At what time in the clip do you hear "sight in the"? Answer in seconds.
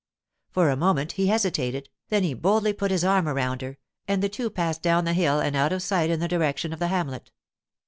5.83-6.27